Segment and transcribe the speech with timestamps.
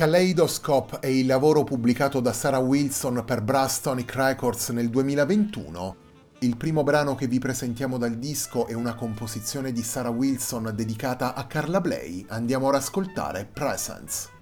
[0.00, 5.96] Kaleidoscope è il lavoro pubblicato da Sarah Wilson per Brastonic Records nel 2021.
[6.38, 11.34] Il primo brano che vi presentiamo dal disco è una composizione di Sarah Wilson dedicata
[11.34, 12.24] a Carla Bley.
[12.30, 14.39] Andiamo ad ascoltare Presence.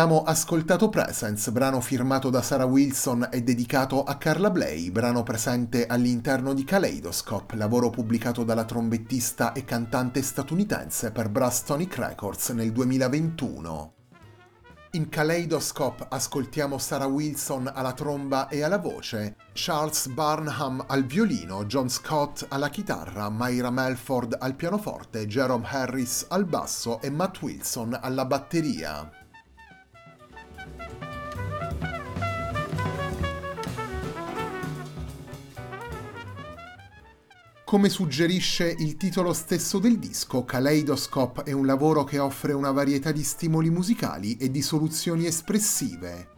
[0.00, 5.86] Abbiamo ascoltato Presence, brano firmato da Sarah Wilson e dedicato a Carla Bley, brano presente
[5.86, 12.72] all'interno di Kaleidoscope, lavoro pubblicato dalla trombettista e cantante statunitense per Brass Tonic Records nel
[12.72, 13.92] 2021.
[14.92, 21.90] In Kaleidoscope ascoltiamo Sarah Wilson alla tromba e alla voce, Charles Barnham al violino, John
[21.90, 28.24] Scott alla chitarra, Myra Melford al pianoforte, Jerome Harris al basso e Matt Wilson alla
[28.24, 29.19] batteria.
[37.70, 43.12] Come suggerisce il titolo stesso del disco, Kaleidoscope è un lavoro che offre una varietà
[43.12, 46.30] di stimoli musicali e di soluzioni espressive.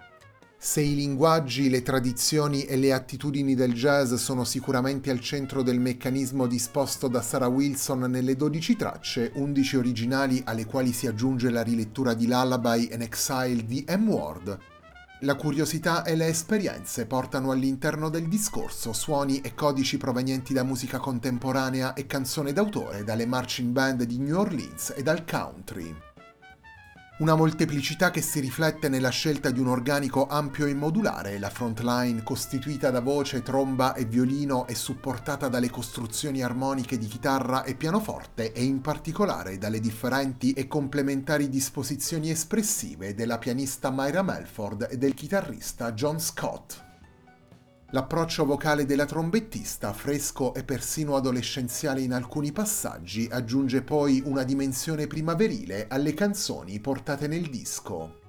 [0.59, 5.81] Se i linguaggi, le tradizioni e le attitudini del jazz sono sicuramente al centro del
[5.81, 11.63] meccanismo disposto da Sarah Wilson nelle 12 tracce, 11 originali alle quali si aggiunge la
[11.63, 14.07] rilettura di Lullaby and Exile di M.
[14.11, 14.59] Ward,
[15.23, 20.99] la curiosità e le esperienze portano all'interno del discorso suoni e codici provenienti da musica
[20.99, 26.12] contemporanea e canzone d'autore, dalle marching band di New Orleans e dal country.
[27.19, 32.23] Una molteplicità che si riflette nella scelta di un organico ampio e modulare, la frontline
[32.23, 38.53] costituita da voce, tromba e violino e supportata dalle costruzioni armoniche di chitarra e pianoforte
[38.53, 45.13] e in particolare dalle differenti e complementari disposizioni espressive della pianista Myra Melford e del
[45.13, 46.92] chitarrista John Scott.
[47.95, 55.07] L'approccio vocale della trombettista, fresco e persino adolescenziale in alcuni passaggi, aggiunge poi una dimensione
[55.07, 58.21] primaverile alle canzoni portate nel disco.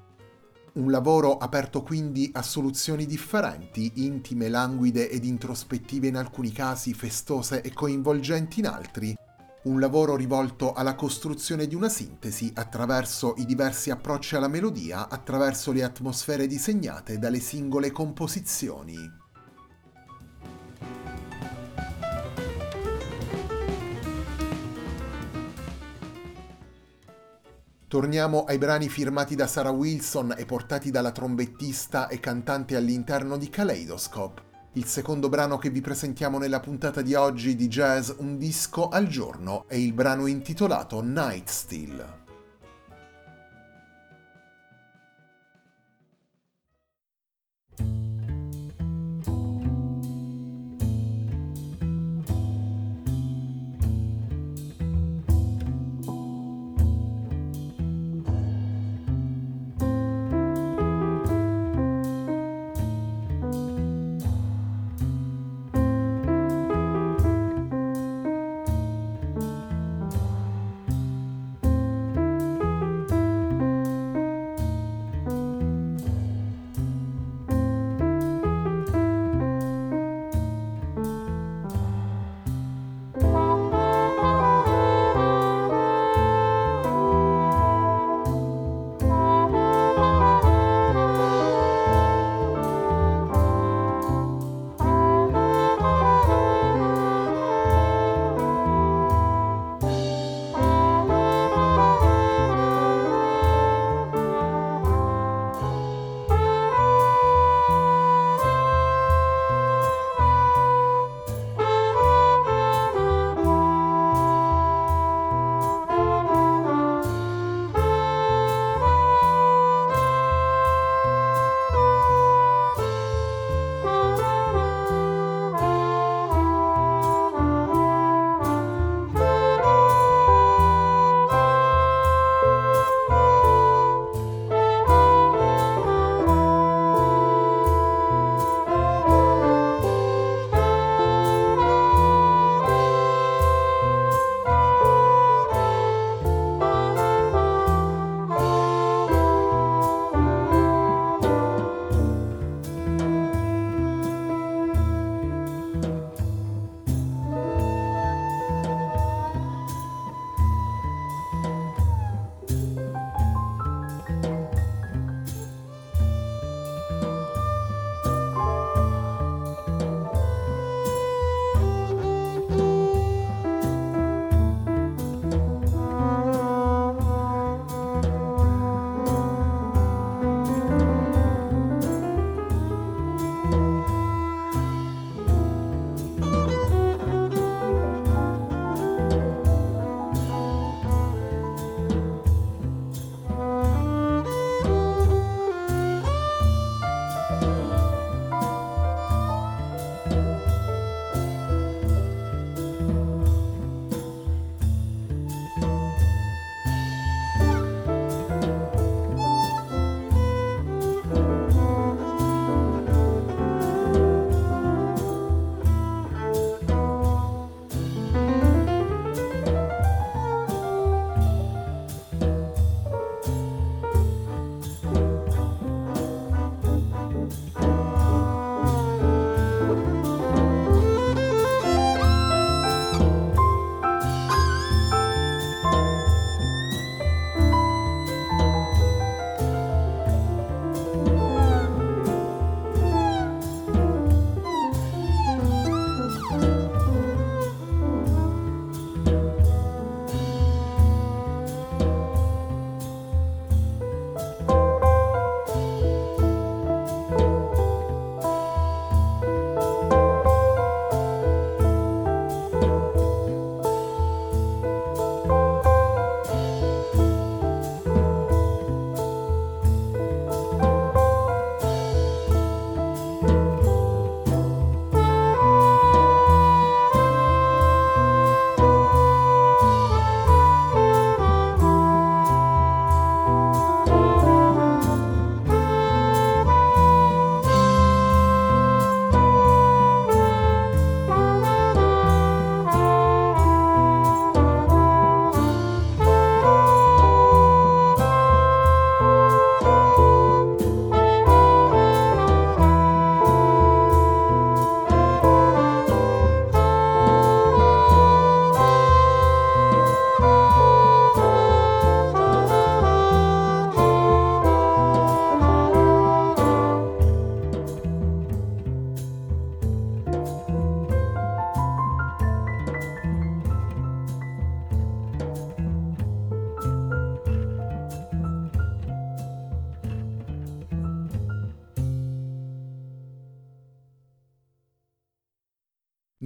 [0.74, 7.62] Un lavoro aperto quindi a soluzioni differenti, intime, languide ed introspettive in alcuni casi, festose
[7.62, 9.16] e coinvolgenti in altri.
[9.64, 15.72] Un lavoro rivolto alla costruzione di una sintesi attraverso i diversi approcci alla melodia, attraverso
[15.72, 19.22] le atmosfere disegnate dalle singole composizioni.
[27.94, 33.50] Torniamo ai brani firmati da Sarah Wilson e portati dalla trombettista e cantante all'interno di
[33.50, 34.42] Kaleidoscope.
[34.74, 39.06] Il secondo brano che vi presentiamo nella puntata di oggi di Jazz Un disco al
[39.06, 42.23] giorno è il brano intitolato Night Still.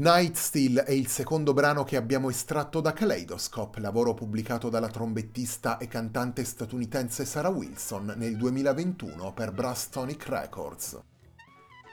[0.08, 5.78] Night Still è il secondo brano che abbiamo estratto da Kaleidoscope, lavoro pubblicato dalla trombettista
[5.80, 10.98] e cantante statunitense Sarah Wilson nel 2021 per Brass Tonic Records.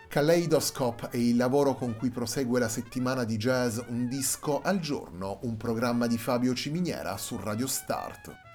[0.09, 5.41] Kaleidoscope è il lavoro con cui prosegue la settimana di jazz Un disco al giorno,
[5.43, 8.54] un programma di Fabio Ciminiera su Radio Start.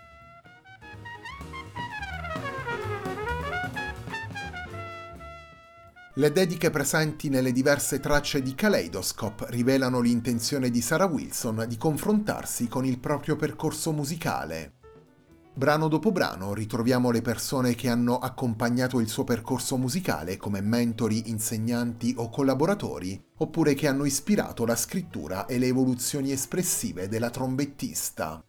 [6.19, 12.67] Le dediche presenti nelle diverse tracce di Kaleidoscope rivelano l'intenzione di Sarah Wilson di confrontarsi
[12.67, 14.73] con il proprio percorso musicale.
[15.53, 21.29] Brano dopo brano ritroviamo le persone che hanno accompagnato il suo percorso musicale come mentori,
[21.29, 28.43] insegnanti o collaboratori, oppure che hanno ispirato la scrittura e le evoluzioni espressive della trombettista.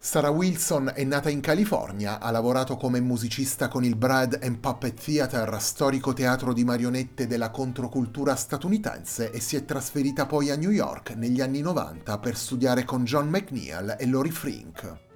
[0.00, 4.94] Sarah Wilson è nata in California, ha lavorato come musicista con il Brad and Puppet
[4.94, 10.70] Theater, storico teatro di marionette della controcultura statunitense, e si è trasferita poi a New
[10.70, 15.07] York negli anni 90 per studiare con John McNeil e Lori Frink.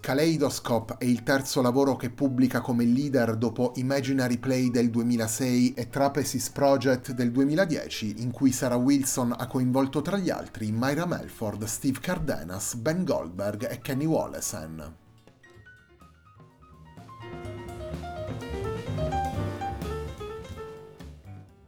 [0.00, 5.88] Kaleidoscope è il terzo lavoro che pubblica come leader dopo Imaginary Play del 2006 e
[5.90, 11.64] Trapesis Project del 2010, in cui Sarah Wilson ha coinvolto tra gli altri Myra Melford,
[11.64, 14.99] Steve Cardenas, Ben Goldberg e Kenny Wollesen.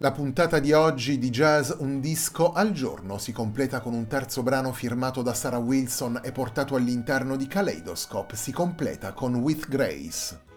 [0.02, 4.42] La puntata di oggi di Jazz Un disco al giorno si completa con un terzo
[4.42, 10.51] brano firmato da Sarah Wilson e portato all'interno di Kaleidoscope, si completa con With Grace.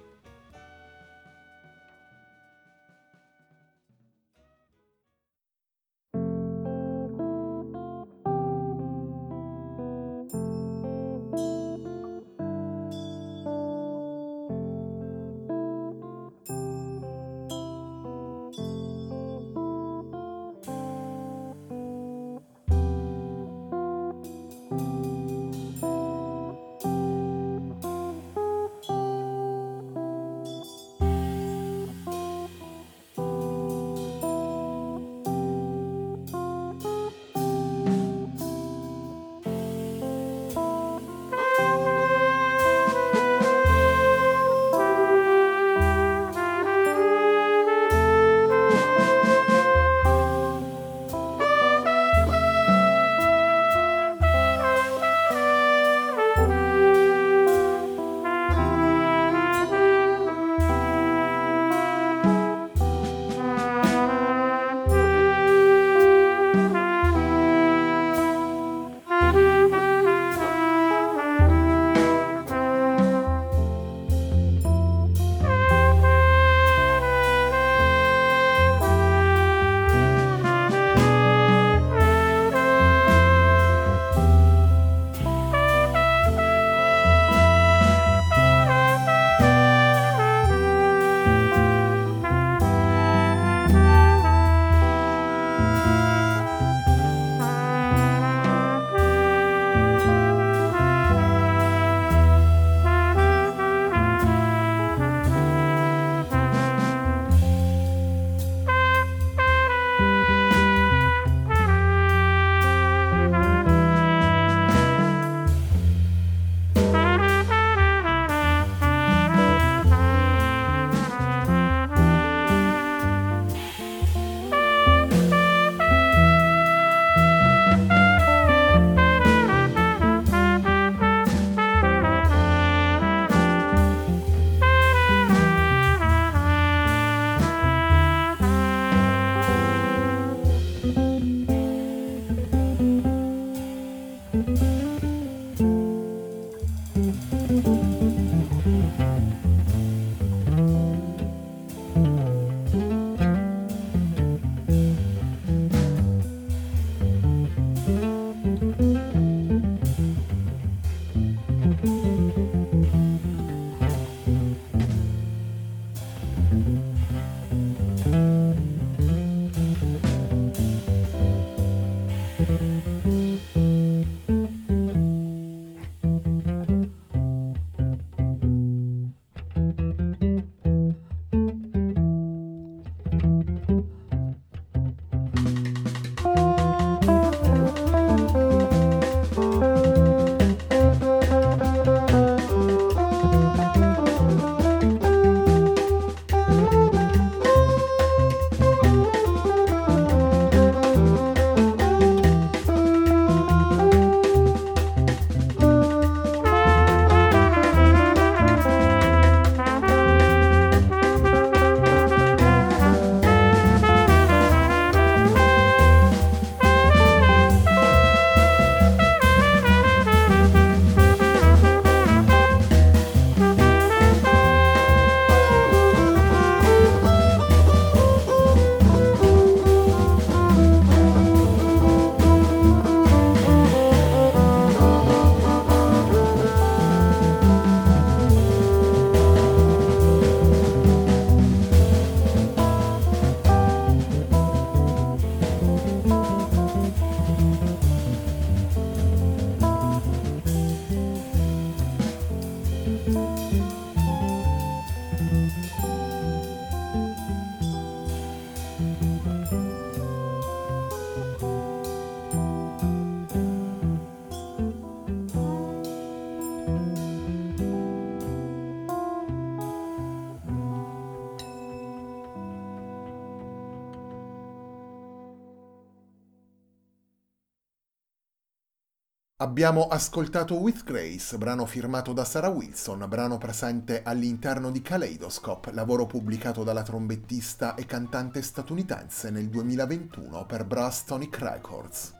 [279.45, 286.07] Abbiamo ascoltato With Grace, brano firmato da Sarah Wilson, brano presente all'interno di Kaleidoscope, lavoro
[286.07, 292.13] pubblicato dalla trombettista e cantante statunitense nel 2021 per Brass Tonic Records.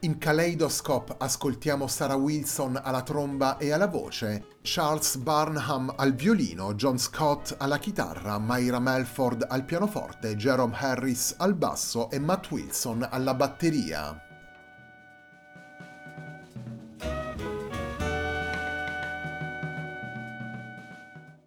[0.00, 6.98] In Kaleidoscope ascoltiamo Sarah Wilson alla tromba e alla voce, Charles Barnham al violino, John
[6.98, 13.34] Scott alla chitarra, Myra Melford al pianoforte, Jerome Harris al basso e Matt Wilson alla
[13.34, 14.25] batteria.